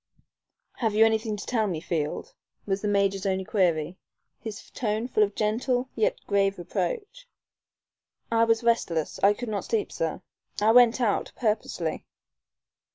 "Have 0.77 0.95
you 0.95 1.05
anything 1.05 1.37
to 1.37 1.45
tell 1.45 1.67
me, 1.67 1.79
Field?" 1.79 2.33
was 2.65 2.81
the 2.81 2.87
major's 2.87 3.27
only 3.27 3.43
query, 3.45 3.99
his 4.39 4.71
tone 4.71 5.07
full 5.07 5.21
of 5.21 5.35
gentle 5.35 5.89
yet 5.93 6.17
grave 6.25 6.57
reproach. 6.57 7.27
"I 8.31 8.45
was 8.45 8.63
restless. 8.63 9.19
I 9.21 9.33
could 9.35 9.49
not 9.49 9.65
sleep, 9.65 9.91
sir. 9.91 10.23
I 10.59 10.71
went 10.71 11.01
out 11.01 11.31
purposely." 11.35 12.07